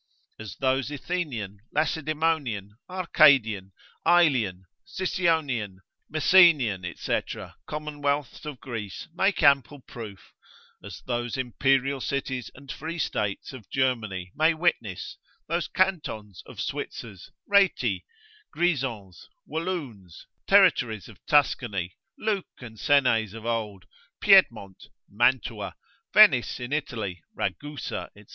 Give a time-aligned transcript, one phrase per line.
[0.39, 3.71] As those Athenian, Lacedaemonian, Arcadian,
[4.03, 5.77] Aelian, Sycionian,
[6.11, 7.19] Messenian, &c.
[7.67, 10.33] commonwealths of Greece make ample proof,
[10.83, 15.17] as those imperial cities and free states of Germany may witness,
[15.47, 18.03] those Cantons of Switzers, Rheti,
[18.51, 23.85] Grisons, Walloons, Territories of Tuscany, Luke and Senes of old,
[24.19, 25.75] Piedmont, Mantua,
[26.11, 28.25] Venice in Italy, Ragusa, &c.